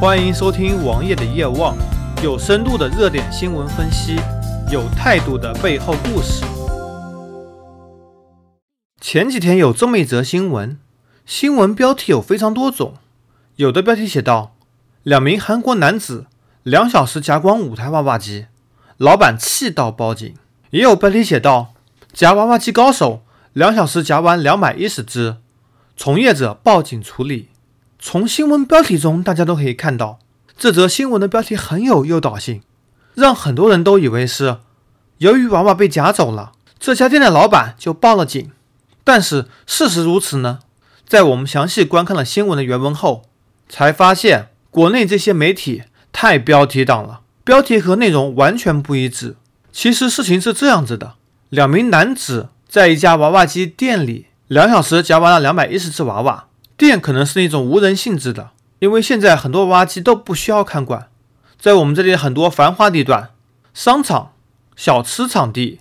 [0.00, 1.76] 欢迎收听王爷的夜望，
[2.24, 4.16] 有深度的热点新闻分析，
[4.72, 6.42] 有态度的背后故事。
[8.98, 10.78] 前几天有这么一则新闻，
[11.26, 12.94] 新闻标题有非常多种，
[13.56, 14.54] 有的标题写道：
[15.02, 16.24] 两名韩国男子
[16.62, 18.46] 两小时夹光五台娃娃机，
[18.96, 20.32] 老板气到报警；
[20.70, 21.74] 也有标题写道：
[22.14, 23.20] 夹娃娃机高手
[23.52, 25.36] 两小时夹完两百一十只，
[25.94, 27.50] 从业者报警处理。
[28.02, 30.18] 从新闻标题中，大家都可以看到，
[30.56, 32.62] 这则新闻的标题很有诱导性，
[33.14, 34.56] 让很多人都以为是
[35.18, 38.50] 由于娃娃被夹走了，这家店的老板就报了警。
[39.04, 40.60] 但是事实如此呢？
[41.06, 43.24] 在我们详细观看了新闻的原文后，
[43.68, 49.36] 才发现国内这些媒体太标题党了，标题和内容完全不一致。
[49.70, 51.16] 其实事情是这样子的：
[51.50, 56.46] 两名男子在一家娃娃机店里，两小时夹完了两百一十只娃娃。
[56.80, 61.10] 店可能是一种无人性质的，因为现在很多娃娃机都不需要看管。
[61.58, 63.32] 在我们这里很多繁华地段、
[63.74, 64.32] 商场、
[64.74, 65.80] 小吃场地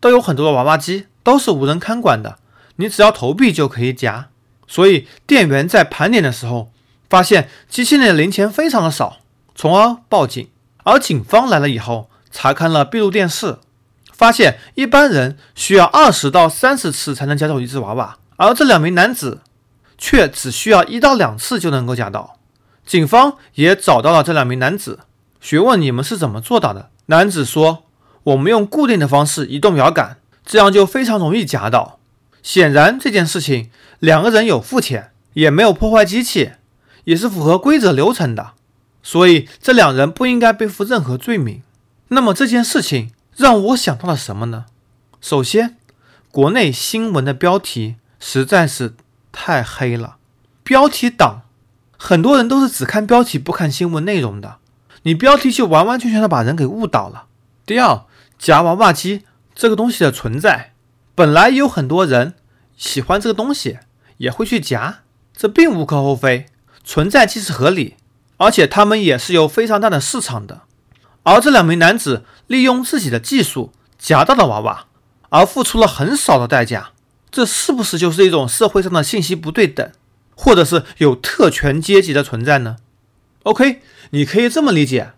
[0.00, 2.38] 都有很多的娃娃机，都是无人看管的，
[2.76, 4.28] 你只要投币就可以夹。
[4.66, 6.72] 所以店员在盘点的时候，
[7.10, 9.18] 发现机器内的零钱非常的少，
[9.54, 10.48] 从而报警。
[10.84, 13.58] 而警方来了以后，查看了闭路电视，
[14.14, 19.42] 发现一般人需要二十到三十次才能夹走一只娃娃，而这两名男子。
[19.98, 22.38] 却只需要一到两次就能够夹到。
[22.86, 25.00] 警方也找到了这两名男子，
[25.40, 26.88] 询问你们是怎么做到的。
[27.06, 27.84] 男子说
[28.24, 31.98] ：“我们用固定的方式移动摇杆，这样就非常容易夹到。”
[32.42, 36.52] 显然这件事情两个人有付钱，也没有破坏机器，
[37.04, 38.52] 也是符合规则流程的，
[39.02, 41.62] 所以这两人不应该背负任何罪名。
[42.08, 44.64] 那么这件事情让我想到了什么呢？
[45.20, 45.76] 首先，
[46.30, 48.94] 国内新闻的标题实在是。
[49.40, 50.16] 太黑了，
[50.64, 51.42] 标题党，
[51.96, 54.56] 很多人都是只看标题不看新闻内容的，
[55.04, 57.26] 你标题就完完全全的把人给误导了。
[57.64, 58.02] 第二，
[58.36, 59.22] 夹娃娃机
[59.54, 60.72] 这个东西的存在，
[61.14, 62.34] 本来有很多人
[62.76, 63.78] 喜欢这个东西，
[64.16, 66.46] 也会去夹，这并无可厚非，
[66.82, 67.94] 存在即是合理，
[68.38, 70.62] 而且他们也是有非常大的市场的。
[71.22, 74.86] 而这两名男子利用自己的技术夹到了娃娃，
[75.28, 76.90] 而付出了很少的代价。
[77.38, 79.88] 这是不是就是一种社会上的信息不对等，
[80.34, 82.78] 或者是有特权阶级的存在呢
[83.44, 85.12] ？OK，你可以这么理解：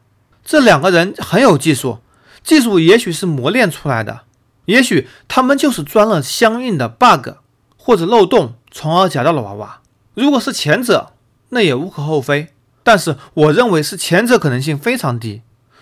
[0.45, 2.01] 这两个人很有技术，
[2.45, 4.25] 技术也许是磨练出来的，
[4.67, 7.31] 也许他们就是钻了相应的 bug
[7.79, 9.81] 或者漏洞，从而夹到了娃娃。
[10.13, 11.15] 如果是前者，
[11.49, 12.49] 那也无可厚非。
[12.83, 15.41] 但是我认为是前者可能性非常低，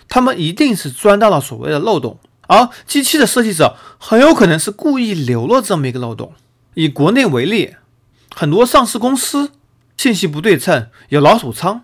[0.08, 2.20] 他们一定是钻到了所谓的漏洞。
[2.48, 6.34] 而机器的设计者很有可能是故意留了这么一个漏洞。
[6.74, 7.76] 以国内为例，
[8.34, 9.52] 很多上市公司
[9.96, 11.82] 信息不对称，有老鼠仓，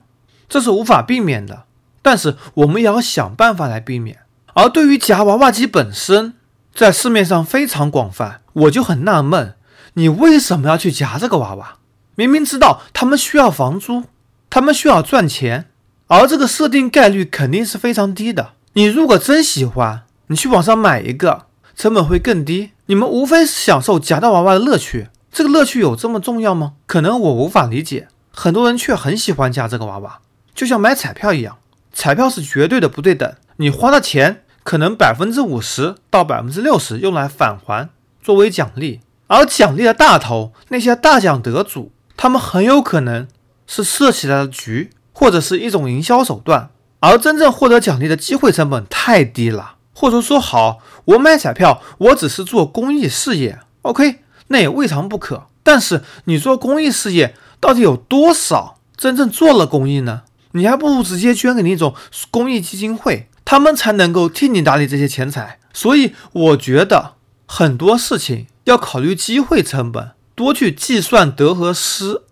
[0.48, 1.64] 这是无法避免的。
[2.02, 4.18] 但是我们也要想办法来避免。
[4.52, 6.34] 而对于夹娃娃机本身，
[6.74, 9.54] 在市面上非常广泛，我就很纳闷，
[9.94, 11.78] 你为什么要去夹这个娃娃？
[12.14, 14.04] 明明知道他们需要房租，
[14.48, 15.68] 他们需要赚钱，
[16.06, 18.52] 而这个设定概率肯定是非常低的。
[18.74, 21.46] 你如果真喜欢，你去网上买一个，
[21.76, 22.70] 成本会更低。
[22.86, 26.74] 你们无非是享受夹到娃娃的乐趣，这个乐趣有这么重要吗？
[26.86, 30.20] 可能我无法理解，很多人却很喜欢夹这个娃娃，
[30.54, 31.58] 就像买彩票一样，
[31.92, 37.90] 彩票是绝对的不对等，你花的钱可能百分之五十到百分之六十用来返还
[38.22, 43.26] 作为奖励，而奖励的大头那些大奖得主，他们很有可能
[43.66, 46.70] 是设起来的局，或者是一种营销手段，
[47.00, 49.76] 而真正获得奖励的机会成本太低了。
[49.94, 55.46] 或者说好，我买彩票，我只是做公益事业，OK，那也未尝不可。
[55.62, 60.22] 但是你做公益事业，到底有多少真正做了公益呢？
[60.52, 61.94] 你还不如直接捐给那种
[62.30, 65.58] 公益基金会，他们才能够替你打理这些钱财。
[65.72, 67.14] 所以我觉得
[67.46, 72.22] 很多事情要考虑机会成本，多去计算得和失。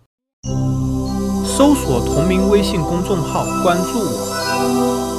[1.45, 5.12] 搜索同名微信公众号，关注我。